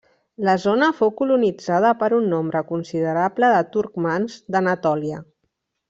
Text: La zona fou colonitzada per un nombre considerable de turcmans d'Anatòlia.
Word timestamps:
La 0.45 0.53
zona 0.61 0.87
fou 1.01 1.11
colonitzada 1.19 1.91
per 2.01 2.09
un 2.21 2.25
nombre 2.33 2.63
considerable 2.73 3.53
de 3.57 3.61
turcmans 3.77 4.39
d'Anatòlia. 4.57 5.23